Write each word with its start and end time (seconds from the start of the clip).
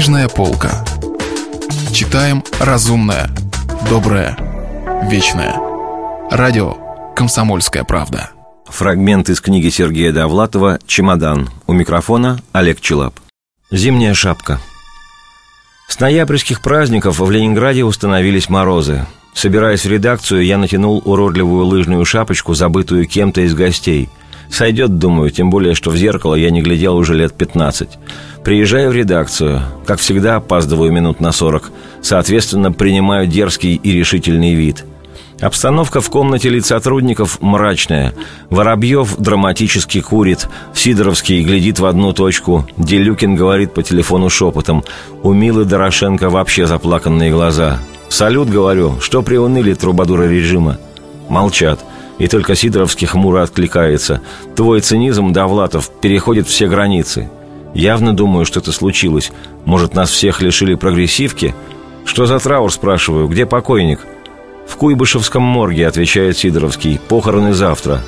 Книжная 0.00 0.30
полка. 0.30 0.82
Читаем 1.92 2.42
разумное, 2.58 3.28
доброе, 3.90 4.34
вечное. 5.10 5.54
Радио 6.30 6.78
«Комсомольская 7.14 7.84
правда». 7.84 8.30
Фрагмент 8.64 9.28
из 9.28 9.42
книги 9.42 9.68
Сергея 9.68 10.10
Довлатова 10.10 10.78
«Чемодан». 10.86 11.50
У 11.66 11.74
микрофона 11.74 12.40
Олег 12.52 12.80
Челап. 12.80 13.20
Зимняя 13.70 14.14
шапка. 14.14 14.58
С 15.86 16.00
ноябрьских 16.00 16.62
праздников 16.62 17.18
в 17.18 17.30
Ленинграде 17.30 17.84
установились 17.84 18.48
морозы. 18.48 19.04
Собираясь 19.34 19.84
в 19.84 19.90
редакцию, 19.90 20.46
я 20.46 20.56
натянул 20.56 21.02
уродливую 21.04 21.66
лыжную 21.66 22.06
шапочку, 22.06 22.54
забытую 22.54 23.06
кем-то 23.06 23.42
из 23.42 23.52
гостей. 23.52 24.08
Сойдет, 24.50 24.98
думаю, 24.98 25.30
тем 25.30 25.50
более, 25.50 25.74
что 25.74 25.90
в 25.90 25.96
зеркало 25.96 26.34
я 26.34 26.50
не 26.50 26.62
глядел 26.62 26.96
уже 26.96 27.14
лет 27.14 27.34
15. 27.34 27.88
Приезжаю 28.44 28.90
в 28.90 28.94
редакцию. 28.94 29.62
Как 29.86 30.00
всегда, 30.00 30.36
опаздываю 30.36 30.92
минут 30.92 31.20
на 31.20 31.32
40. 31.32 31.70
Соответственно, 32.02 32.72
принимаю 32.72 33.26
дерзкий 33.26 33.74
и 33.74 33.92
решительный 33.92 34.54
вид– 34.54 34.84
Обстановка 35.40 36.02
в 36.02 36.10
комнате 36.10 36.50
лиц 36.50 36.66
сотрудников 36.66 37.40
мрачная. 37.40 38.14
Воробьев 38.50 39.16
драматически 39.16 40.02
курит, 40.02 40.48
Сидоровский 40.74 41.42
глядит 41.42 41.78
в 41.78 41.86
одну 41.86 42.12
точку, 42.12 42.66
Делюкин 42.76 43.36
говорит 43.36 43.72
по 43.72 43.82
телефону 43.82 44.28
шепотом. 44.28 44.84
У 45.22 45.32
Милы 45.32 45.64
Дорошенко 45.64 46.28
вообще 46.28 46.66
заплаканные 46.66 47.30
глаза. 47.30 47.78
«Салют, 48.10 48.50
говорю, 48.50 49.00
что 49.00 49.22
приуныли 49.22 49.72
трубадуры 49.72 50.28
режима?» 50.28 50.78
Молчат. 51.28 51.80
И 52.20 52.28
только 52.28 52.54
Сидоровский 52.54 53.06
хмуро 53.06 53.42
откликается. 53.42 54.20
«Твой 54.54 54.82
цинизм, 54.82 55.32
Довлатов, 55.32 55.90
переходит 56.02 56.46
все 56.46 56.68
границы. 56.68 57.30
Явно 57.74 58.14
думаю, 58.14 58.44
что 58.44 58.60
это 58.60 58.72
случилось. 58.72 59.32
Может, 59.64 59.94
нас 59.94 60.10
всех 60.10 60.42
лишили 60.42 60.74
прогрессивки?» 60.74 61.54
«Что 62.04 62.26
за 62.26 62.38
траур?»– 62.38 62.70
спрашиваю. 62.72 63.26
«Где 63.26 63.46
покойник?» 63.46 64.00
«В 64.68 64.76
Куйбышевском 64.76 65.42
морге»,— 65.42 65.86
отвечает 65.88 66.36
Сидоровский. 66.36 67.00
«Похороны 67.08 67.54
завтра». 67.54 68.02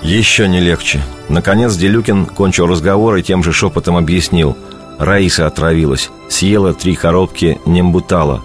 Еще 0.00 0.46
не 0.46 0.60
легче. 0.60 1.00
Наконец 1.28 1.74
Делюкин 1.74 2.26
кончил 2.26 2.68
разговор 2.68 3.16
и 3.16 3.22
тем 3.24 3.42
же 3.42 3.52
шепотом 3.52 3.96
объяснил. 3.96 4.56
Раиса 5.00 5.46
отравилась. 5.46 6.10
Съела 6.28 6.72
три 6.72 6.94
коробки 6.94 7.58
нембутала. 7.66 8.44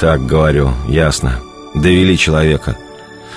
«Так, 0.00 0.24
говорю, 0.24 0.70
ясно. 0.88 1.40
Довели 1.74 2.16
человека». 2.16 2.78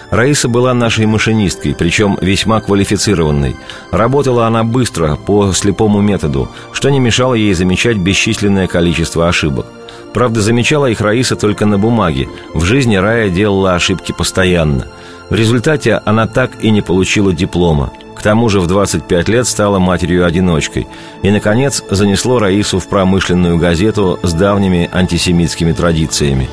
Раиса 0.10 0.48
была 0.48 0.74
нашей 0.74 1.06
машинисткой, 1.06 1.76
причем 1.76 2.18
весьма 2.22 2.62
квалифицированной. 2.62 3.58
Работала 3.92 4.48
она 4.48 4.64
быстро, 4.64 5.16
по 5.16 5.52
слепому 5.52 6.02
методу, 6.02 6.50
что 6.72 6.90
не 6.90 7.00
мешало 7.00 7.34
ей 7.34 7.54
замечать 7.54 7.98
бесчисленное 7.98 8.68
количество 8.68 9.28
ошибок. 9.28 9.66
Правда, 10.14 10.42
замечала 10.42 10.88
их 10.88 11.02
Раиса 11.02 11.36
только 11.36 11.66
на 11.66 11.78
бумаге. 11.78 12.30
В 12.54 12.64
жизни 12.64 12.96
Рая 12.96 13.30
делала 13.30 13.76
ошибки 13.76 14.14
постоянно. 14.14 14.88
В 15.30 15.36
результате 15.36 16.02
она 16.06 16.26
так 16.26 16.64
и 16.64 16.72
не 16.72 16.82
получила 16.82 17.34
диплома. 17.34 17.92
К 18.16 18.24
тому 18.24 18.50
же 18.50 18.62
в 18.62 18.68
25 18.68 19.30
лет 19.30 19.48
стала 19.48 19.78
матерью-одиночкой. 19.78 20.88
И, 21.22 21.30
наконец, 21.30 21.84
занесло 21.90 22.40
Раису 22.40 22.80
в 22.80 22.88
промышленную 22.88 23.58
газету 23.58 24.20
с 24.24 24.34
давними 24.34 24.90
антисемитскими 24.92 25.74
традициями. 25.74 26.50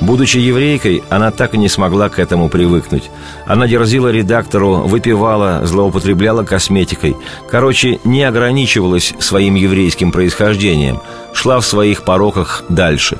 Будучи 0.00 0.38
еврейкой, 0.38 1.02
она 1.08 1.30
так 1.30 1.54
и 1.54 1.58
не 1.58 1.68
смогла 1.68 2.08
к 2.08 2.18
этому 2.18 2.48
привыкнуть. 2.48 3.10
Она 3.46 3.66
дерзила 3.66 4.08
редактору, 4.08 4.78
выпивала, 4.78 5.60
злоупотребляла 5.64 6.42
косметикой. 6.42 7.16
Короче, 7.50 8.00
не 8.04 8.22
ограничивалась 8.24 9.14
своим 9.18 9.54
еврейским 9.54 10.12
происхождением– 10.12 11.00
шла 11.34 11.60
в 11.60 11.66
своих 11.66 12.04
пороках 12.04 12.64
дальше. 12.68 13.18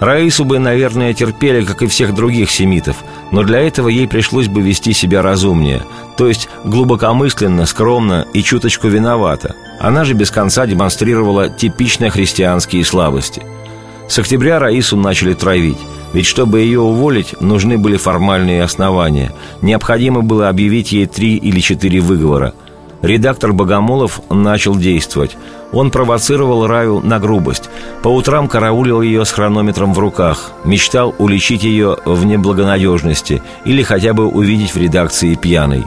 Раису 0.00 0.44
бы, 0.44 0.58
наверное, 0.58 1.14
терпели, 1.14 1.64
как 1.64 1.82
и 1.82 1.86
всех 1.86 2.14
других 2.14 2.50
семитов, 2.50 2.96
но 3.30 3.42
для 3.42 3.60
этого 3.60 3.88
ей 3.88 4.06
пришлось 4.06 4.48
бы 4.48 4.60
вести 4.60 4.92
себя 4.92 5.22
разумнее, 5.22 5.82
то 6.16 6.28
есть 6.28 6.48
глубокомысленно, 6.64 7.64
скромно 7.64 8.26
и 8.32 8.42
чуточку 8.42 8.88
виновата. 8.88 9.56
Она 9.80 10.04
же 10.04 10.14
без 10.14 10.30
конца 10.30 10.66
демонстрировала 10.66 11.48
типично 11.48 12.10
христианские 12.10 12.84
слабости. 12.84 13.42
С 14.08 14.18
октября 14.18 14.58
Раису 14.58 14.96
начали 14.96 15.32
травить, 15.32 15.78
ведь 16.14 16.24
чтобы 16.24 16.60
ее 16.60 16.80
уволить, 16.80 17.38
нужны 17.42 17.76
были 17.76 17.98
формальные 17.98 18.62
основания. 18.62 19.32
Необходимо 19.60 20.22
было 20.22 20.48
объявить 20.48 20.92
ей 20.92 21.04
три 21.04 21.36
или 21.36 21.60
четыре 21.60 22.00
выговора– 22.00 22.54
редактор 23.04 23.52
Богомолов 23.52 24.20
начал 24.30 24.76
действовать. 24.76 25.36
Он 25.72 25.90
провоцировал 25.90 26.66
Раю 26.66 27.00
на 27.00 27.18
грубость. 27.18 27.68
По 28.02 28.08
утрам 28.08 28.48
караулил 28.48 29.02
ее 29.02 29.24
с 29.24 29.32
хронометром 29.32 29.92
в 29.92 29.98
руках. 29.98 30.52
Мечтал 30.64 31.14
уличить 31.18 31.64
ее 31.64 31.96
в 32.04 32.24
неблагонадежности 32.24 33.42
или 33.64 33.82
хотя 33.82 34.14
бы 34.14 34.26
увидеть 34.26 34.74
в 34.74 34.76
редакции 34.76 35.34
пьяной. 35.34 35.84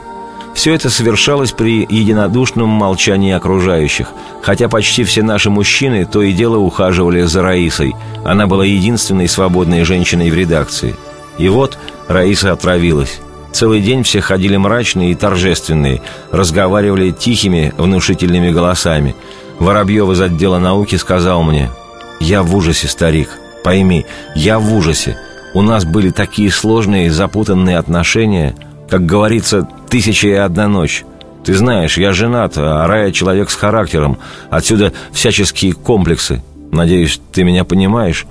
Все 0.58 0.74
это 0.74 0.90
совершалось 0.90 1.52
при 1.52 1.86
единодушном 1.88 2.68
молчании 2.68 3.32
окружающих, 3.32 4.08
хотя 4.42 4.68
почти 4.68 5.04
все 5.04 5.22
наши 5.22 5.50
мужчины 5.50 6.04
то 6.04 6.20
и 6.20 6.32
дело 6.32 6.56
ухаживали 6.56 7.22
за 7.22 7.42
Раисой. 7.42 7.94
Она 8.24 8.48
была 8.48 8.64
единственной 8.64 9.28
свободной 9.28 9.84
женщиной 9.84 10.30
в 10.30 10.34
редакции. 10.34 10.96
И 11.38 11.48
вот 11.48 11.78
Раиса 12.08 12.50
отравилась. 12.50 13.20
Целый 13.52 13.80
день 13.80 14.02
все 14.02 14.20
ходили 14.20 14.56
мрачные 14.56 15.12
и 15.12 15.14
торжественные, 15.14 16.02
разговаривали 16.32 17.12
тихими, 17.12 17.72
внушительными 17.78 18.50
голосами. 18.50 19.14
Воробьев 19.60 20.10
из 20.10 20.20
отдела 20.20 20.58
науки 20.58 20.96
сказал 20.96 21.44
мне, 21.44 21.70
«Я 22.18 22.42
в 22.42 22.56
ужасе, 22.56 22.88
старик, 22.88 23.28
пойми, 23.62 24.06
я 24.34 24.58
в 24.58 24.74
ужасе. 24.74 25.18
У 25.54 25.62
нас 25.62 25.84
были 25.84 26.10
такие 26.10 26.50
сложные, 26.50 27.12
запутанные 27.12 27.78
отношения, 27.78 28.56
как 28.90 29.06
говорится, 29.06 29.68
тысяча 29.88 30.28
и 30.28 30.32
одна 30.32 30.68
ночь». 30.68 31.04
Ты 31.44 31.54
знаешь, 31.54 31.96
я 31.96 32.12
женат, 32.12 32.58
а 32.58 32.86
Рая 32.86 33.10
человек 33.10 33.48
с 33.48 33.54
характером. 33.54 34.18
Отсюда 34.50 34.92
всяческие 35.12 35.72
комплексы. 35.72 36.42
Надеюсь, 36.70 37.20
ты 37.32 37.42
меня 37.42 37.64
понимаешь?» 37.64 38.26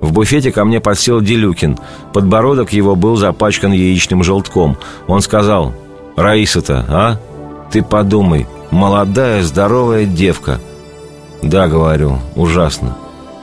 В 0.00 0.12
буфете 0.12 0.52
ко 0.52 0.64
мне 0.64 0.80
подсел 0.80 1.20
Делюкин. 1.20 1.78
Подбородок 2.12 2.72
его 2.72 2.96
был 2.96 3.16
запачкан 3.16 3.72
яичным 3.72 4.22
желтком. 4.22 4.76
Он 5.06 5.20
сказал, 5.20 5.74
«Раиса-то, 6.16 6.84
а? 6.88 7.20
Ты 7.70 7.82
подумай, 7.82 8.46
молодая, 8.70 9.42
здоровая 9.42 10.04
девка». 10.04 10.60
«Да,— 11.42 11.66
говорю,— 11.68 12.18
ужасно. 12.36 12.96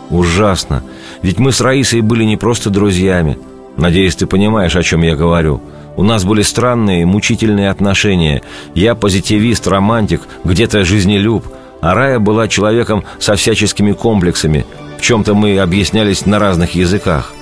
Ужасно. 0.09 0.83
Ведь 1.21 1.39
мы 1.39 1.51
с 1.51 1.61
Раисой 1.61 2.01
были 2.01 2.23
не 2.23 2.37
просто 2.37 2.69
друзьями. 2.69 3.37
Надеюсь, 3.77 4.15
ты 4.15 4.25
понимаешь, 4.25 4.75
о 4.75 4.83
чем 4.83 5.01
я 5.01 5.15
говорю. 5.15 5.61
У 5.95 6.03
нас 6.03 6.25
были 6.25 6.41
странные, 6.41 7.05
мучительные 7.05 7.69
отношения. 7.69 8.41
Я 8.73 8.95
позитивист, 8.95 9.67
романтик, 9.67 10.21
где-то 10.43 10.83
жизнелюб, 10.85 11.45
а 11.81 11.93
Рая 11.93 12.19
была 12.19 12.47
человеком 12.47 13.03
со 13.19 13.35
всяческими 13.35 13.91
комплексами, 13.91 14.65
чем-то 15.01 15.33
мы 15.33 15.59
объяснялись 15.59 16.25
на 16.25 16.39
разных 16.39 16.75
языках. 16.75 17.33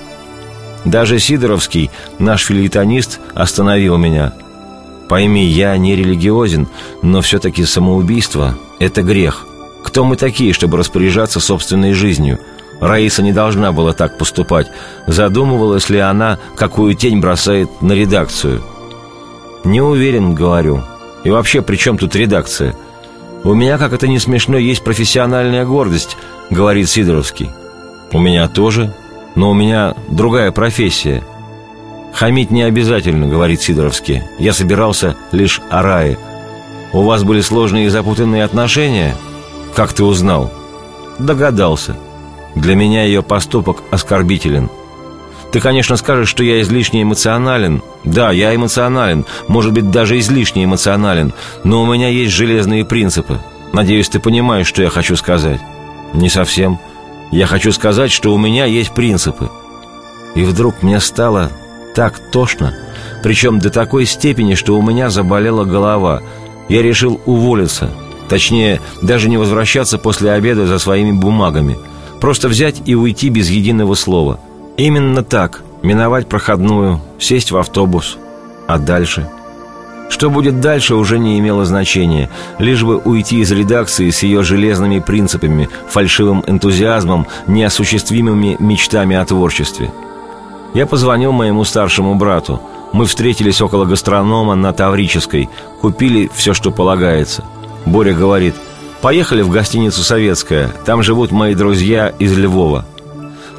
Даже 0.84 1.20
Сидоровский, 1.20 1.90
наш 2.18 2.46
филитонист, 2.46 3.20
остановил 3.34 3.96
меня. 3.96 4.32
Пойми, 5.08 5.44
я 5.44 5.76
не 5.76 5.94
религиозен, 5.94 6.68
но 7.02 7.20
все-таки 7.20 7.64
самоубийство– 7.64 8.58
это 8.80 9.02
грех. 9.02 9.46
Кто 9.84 10.04
мы 10.04 10.16
такие, 10.16 10.52
чтобы 10.52 10.78
распоряжаться 10.78 11.38
собственной 11.38 11.92
жизнью? 11.92 12.40
Раиса 12.82 13.22
не 13.22 13.32
должна 13.32 13.72
была 13.72 13.94
так 13.94 14.18
поступать. 14.18 14.70
Задумывалась 15.06 15.88
ли 15.88 15.98
она, 15.98 16.38
какую 16.56 16.94
тень 16.94 17.20
бросает 17.20 17.80
на 17.80 17.92
редакцию? 17.92 18.62
Не 19.64 19.80
уверен, 19.80 20.34
говорю. 20.34 20.82
И 21.24 21.30
вообще, 21.30 21.62
при 21.62 21.76
чем 21.76 21.96
тут 21.96 22.14
редакция? 22.14 22.74
У 23.44 23.54
меня, 23.54 23.78
как 23.78 23.94
это 23.94 24.06
не 24.06 24.18
смешно, 24.18 24.58
есть 24.58 24.84
профессиональная 24.84 25.64
гордость– 25.64 26.18
говорит 26.52 26.88
Сидоровский. 26.88 27.50
«У 28.12 28.18
меня 28.18 28.46
тоже, 28.48 28.94
но 29.34 29.50
у 29.50 29.54
меня 29.54 29.94
другая 30.08 30.52
профессия». 30.52 31.24
«Хамить 32.12 32.50
не 32.50 32.62
обязательно»,— 32.62 33.26
говорит 33.28 33.62
Сидоровский. 33.62 34.22
«Я 34.38 34.52
собирался 34.52 35.16
лишь 35.32 35.60
о 35.70 35.82
рае». 35.82 36.18
«У 36.92 37.00
вас 37.02 37.24
были 37.24 37.40
сложные 37.40 37.86
и 37.86 37.88
запутанные 37.88 38.44
отношения?» 38.44 39.16
«Как 39.74 39.94
ты 39.94 40.04
узнал?» 40.04 40.52
«Догадался. 41.18 41.96
Для 42.54 42.74
меня 42.74 43.04
ее 43.04 43.22
поступок 43.22 43.78
оскорбителен». 43.90 44.70
«Ты, 45.52 45.60
конечно, 45.60 45.96
скажешь, 45.96 46.28
что 46.28 46.42
я 46.42 46.62
излишне 46.62 47.02
эмоционален. 47.02 47.82
Да, 48.04 48.32
я 48.32 48.54
эмоционален, 48.54 49.26
может 49.48 49.72
быть, 49.72 49.90
даже 49.90 50.18
излишне 50.18 50.64
эмоционален, 50.64 51.34
но 51.62 51.82
у 51.82 51.92
меня 51.92 52.08
есть 52.08 52.32
железные 52.32 52.86
принципы. 52.86 53.38
Надеюсь, 53.72 54.08
ты 54.08 54.18
понимаешь, 54.18 54.66
что 54.66 54.82
я 54.82 54.88
хочу 54.88 55.16
сказать». 55.16 55.60
«Не 56.14 56.28
совсем. 56.28 56.78
Я 57.30 57.46
хочу 57.46 57.72
сказать, 57.72 58.10
что 58.12 58.34
у 58.34 58.38
меня 58.38 58.64
есть 58.64 58.92
принципы». 58.92 59.50
И 60.34 60.44
вдруг 60.44 60.82
мне 60.82 61.00
стало 61.00 61.50
так 61.94 62.18
тошно, 62.30 62.74
причем 63.22 63.58
до 63.58 63.70
такой 63.70 64.06
степени, 64.06 64.54
что 64.54 64.76
у 64.78 64.82
меня 64.82 65.10
заболела 65.10 65.64
голова. 65.64 66.22
Я 66.68 66.82
решил 66.82 67.20
уволиться, 67.26 67.90
точнее, 68.28 68.80
даже 69.02 69.28
не 69.28 69.36
возвращаться 69.36 69.98
после 69.98 70.32
обеда 70.32 70.66
за 70.66 70.78
своими 70.78 71.12
бумагами. 71.12 71.78
Просто 72.22 72.46
взять 72.46 72.82
и 72.86 72.94
уйти 72.94 73.30
без 73.30 73.50
единого 73.50 73.96
слова. 73.96 74.38
Именно 74.76 75.24
так. 75.24 75.64
Миновать 75.82 76.28
проходную, 76.28 77.00
сесть 77.18 77.50
в 77.50 77.56
автобус. 77.56 78.16
А 78.68 78.78
дальше? 78.78 79.28
Что 80.08 80.30
будет 80.30 80.60
дальше, 80.60 80.94
уже 80.94 81.18
не 81.18 81.40
имело 81.40 81.64
значения. 81.64 82.30
Лишь 82.60 82.84
бы 82.84 82.98
уйти 82.98 83.40
из 83.40 83.50
редакции 83.50 84.10
с 84.10 84.22
ее 84.22 84.44
железными 84.44 85.00
принципами, 85.00 85.68
фальшивым 85.88 86.44
энтузиазмом, 86.46 87.26
неосуществимыми 87.48 88.54
мечтами 88.60 89.16
о 89.16 89.24
творчестве. 89.24 89.90
Я 90.74 90.86
позвонил 90.86 91.32
моему 91.32 91.64
старшему 91.64 92.14
брату. 92.14 92.62
Мы 92.92 93.06
встретились 93.06 93.60
около 93.60 93.84
гастронома 93.84 94.54
на 94.54 94.72
Таврической, 94.72 95.50
купили 95.80 96.30
все, 96.32 96.54
что 96.54 96.70
полагается. 96.70 97.42
Боря 97.84 98.14
говорит– 98.14 98.54
Поехали 99.02 99.42
в 99.42 99.50
гостиницу 99.50 100.02
«Советская». 100.04 100.70
Там 100.86 101.02
живут 101.02 101.32
мои 101.32 101.56
друзья 101.56 102.12
из 102.20 102.38
Львова. 102.38 102.86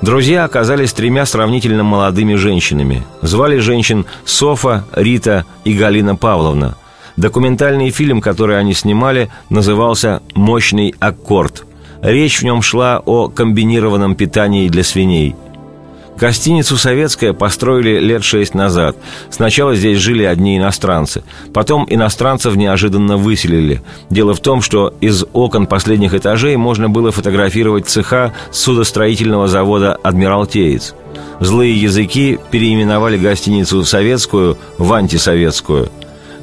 Друзья 0.02 0.46
оказались 0.46 0.94
тремя 0.94 1.26
сравнительно 1.26 1.84
молодыми 1.84 2.36
женщинами. 2.36 3.04
Звали 3.22 3.60
женщин 3.60 4.06
Софа, 4.24 4.86
Рита 4.94 5.46
и 5.66 5.74
Галина 5.74 6.16
Павловна. 6.16 6.78
Документальный 7.18 7.90
фильм, 7.90 8.22
который 8.22 8.58
они 8.58 8.74
снимали, 8.74 9.30
назывался 9.50 10.22
«Мощный 10.34 10.96
аккорд». 11.00 11.66
Речь 12.02 12.40
в 12.40 12.44
нем 12.44 12.62
шла 12.62 13.02
о 13.06 13.28
комбинированном 13.28 14.16
питании 14.16 14.70
для 14.70 14.84
свиней– 14.84 15.36
Гостиницу 16.18 16.78
«Советская» 16.78 17.34
построили 17.34 18.00
лет 18.00 18.24
шесть 18.24 18.54
назад. 18.54 18.96
Сначала 19.30 19.76
здесь 19.76 19.98
жили 19.98 20.24
одни 20.24 20.58
иностранцы. 20.58 21.24
Потом 21.54 21.86
иностранцев 21.90 22.56
неожиданно 22.56 23.18
выселили. 23.18 23.82
Дело 24.10 24.34
в 24.34 24.40
том, 24.40 24.62
что 24.62 24.94
из 25.02 25.26
окон 25.34 25.68
последних 25.68 26.14
этажей 26.14 26.56
можно 26.56 26.90
было 26.90 27.12
фотографировать 27.12 27.88
цеха 27.88 28.34
судостроительного 28.52 29.48
завода 29.48 29.96
«Адмиралтеец». 29.96 30.96
Злые 31.40 31.80
языки 31.80 32.40
переименовали 32.52 33.18
гостиницу 33.18 33.84
«Советскую» 33.84 34.58
в 34.78 34.94
«Антисоветскую». 34.94 35.92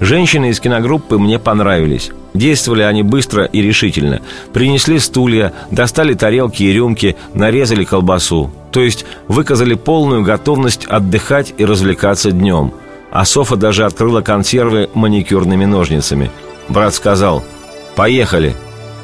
Женщины 0.01 0.49
из 0.49 0.61
киногруппы 0.61 1.19
мне 1.19 1.39
понравились. 1.39 2.11
Действовали 2.33 2.83
они 2.83 3.03
быстро 3.03 3.45
и 3.45 3.61
решительно. 3.61 4.23
Принесли 4.55 4.99
стулья, 4.99 5.53
достали 5.71 6.15
тарелки 6.15 6.63
и 6.63 6.73
рюмки, 6.73 7.17
нарезали 7.35 7.85
колбасу. 7.85 8.51
То 8.73 8.81
есть 8.81 9.05
выказали 9.29 9.75
полную 9.75 10.23
готовность 10.23 10.87
отдыхать 10.87 11.53
и 11.59 11.67
развлекаться 11.67 12.31
днем. 12.31 12.73
А 13.11 13.27
Софа 13.27 13.57
даже 13.57 13.85
открыла 13.85 14.23
консервы 14.23 14.89
маникюрными 14.95 15.67
ножницами. 15.67 16.31
Брат 16.69 16.95
сказал 16.95 17.45
«Поехали». 17.95 18.57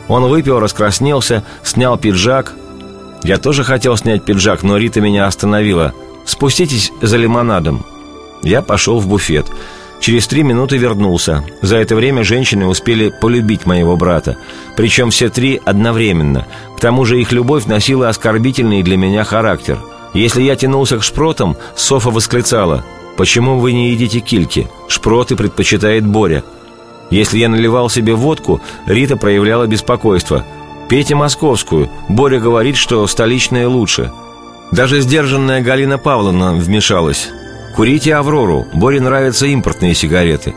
Он 0.08 0.24
выпил, 0.24 0.60
раскраснелся, 0.60 1.42
снял 1.62 1.98
пиджак. 1.98 2.54
Я 3.22 3.38
тоже 3.38 3.64
хотел 3.64 3.96
снять 3.96 4.24
пиджак, 4.24 4.62
но 4.62 4.78
Рита 4.78 5.00
меня 5.00 5.26
остановила. 5.26 5.92
«Спуститесь 6.24 6.90
за 7.02 7.18
лимонадом». 7.18 7.84
Я 8.42 8.62
пошел 8.62 8.98
в 8.98 9.08
буфет– 9.08 9.46
Через 10.00 10.26
три 10.26 10.42
минуты 10.42 10.76
вернулся. 10.76 11.44
За 11.62 11.76
это 11.76 11.96
время 11.96 12.22
женщины 12.22 12.66
успели 12.66 13.12
полюбить 13.20 13.66
моего 13.66 13.96
брата. 13.96 14.36
Причем 14.76 15.10
все 15.10 15.28
три 15.28 15.60
одновременно. 15.64 16.46
К 16.76 16.80
тому 16.80 17.04
же 17.04 17.20
их 17.20 17.32
любовь 17.32 17.66
носила 17.66 18.08
оскорбительный 18.08 18.82
для 18.82 18.96
меня 18.96 19.24
характер. 19.24 19.78
Если 20.14 20.42
я 20.42 20.56
тянулся 20.56 20.98
к 20.98 21.02
шпротам, 21.02 21.56
Софа 21.74 22.10
восклицала 22.10 22.84
«Почему 23.16 23.58
вы 23.58 23.72
не 23.72 23.90
едите 23.90 24.20
кильки? 24.20 24.68
Шпроты 24.88 25.36
предпочитает 25.36 26.06
Боря». 26.06 26.44
Если 27.10 27.38
я 27.38 27.48
наливал 27.48 27.88
себе 27.88 28.14
водку, 28.14 28.60
Рита 28.86 29.16
проявляла 29.16 29.66
беспокойство. 29.66 30.44
«Пейте 30.88 31.14
московскую. 31.14 31.88
Боря 32.08 32.38
говорит, 32.38 32.76
что 32.76 33.06
столичная 33.06 33.68
лучше». 33.68 34.12
Даже 34.72 35.00
сдержанная 35.00 35.62
Галина 35.62 35.96
Павловна 35.96 36.52
вмешалась. 36.52 37.28
Курите 37.76 38.14
«Аврору». 38.14 38.64
Боре 38.72 39.02
нравятся 39.02 39.44
импортные 39.44 39.94
сигареты. 39.94 40.54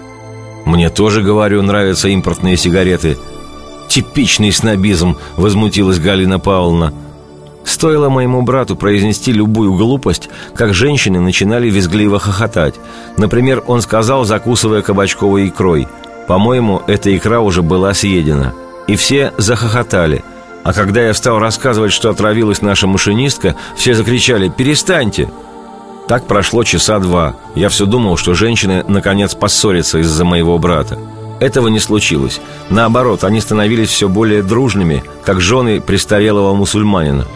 Мне 0.65 0.89
тоже, 0.89 1.21
говорю, 1.21 1.61
нравятся 1.61 2.07
импортные 2.07 2.55
сигареты. 2.55 3.17
Типичный 3.89 4.53
снобизм, 4.53 5.17
возмутилась 5.35 5.99
Галина 5.99 6.39
Павловна. 6.39 6.93
Стоило 7.65 8.07
моему 8.07 8.41
брату 8.41 8.77
произнести 8.77 9.33
любую 9.33 9.73
глупость, 9.73 10.29
как 10.55 10.73
женщины 10.73 11.19
начинали 11.19 11.69
визгливо 11.69 12.19
хохотать. 12.19 12.75
Например, 13.17 13.61
он 13.67 13.81
сказал, 13.81 14.23
закусывая 14.23 14.81
кабачковой 14.81 15.49
икрой. 15.49 15.89
По-моему, 16.25 16.81
эта 16.87 17.15
икра 17.15 17.41
уже 17.41 17.61
была 17.61 17.93
съедена. 17.93 18.53
И 18.87 18.95
все 18.95 19.33
захохотали. 19.37 20.23
А 20.63 20.71
когда 20.71 21.01
я 21.01 21.13
стал 21.13 21.39
рассказывать, 21.39 21.91
что 21.91 22.11
отравилась 22.11 22.61
наша 22.61 22.87
машинистка, 22.87 23.55
все 23.75 23.93
закричали 23.93 24.47
«Перестаньте!» 24.47 25.29
Так 26.09 26.25
прошло 26.25 26.63
часа 26.63 26.97
два. 26.97 27.35
Я 27.53 27.69
все 27.69 27.85
думал, 27.85 28.17
что 28.17 28.33
женщины 28.33 28.83
наконец 28.87 29.35
поссорятся 29.35 29.99
из-за 29.99 30.25
моего 30.25 30.57
брата. 30.57 30.97
Этого 31.39 31.67
не 31.67 31.79
случилось. 31.79 32.41
Наоборот, 32.71 33.23
они 33.23 33.39
становились 33.39 33.89
все 33.89 34.09
более 34.09 34.41
дружными, 34.41 35.03
как 35.23 35.39
жены 35.39 35.79
престарелого 35.79 36.55
мусульманина. 36.55 37.27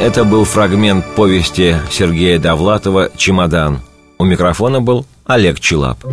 Это 0.00 0.24
был 0.24 0.44
фрагмент 0.44 1.04
повести 1.14 1.76
Сергея 1.88 2.40
Довлатова 2.40 3.10
«Чемодан». 3.16 3.80
У 4.18 4.24
микрофона 4.24 4.80
был 4.80 5.06
Олег 5.24 5.60
Челап. 5.60 6.04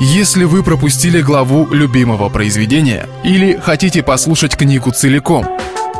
Если 0.00 0.44
вы 0.44 0.62
пропустили 0.62 1.20
главу 1.20 1.68
любимого 1.70 2.30
произведения 2.30 3.06
или 3.22 3.60
хотите 3.62 4.02
послушать 4.02 4.56
книгу 4.56 4.90
целиком– 4.90 5.46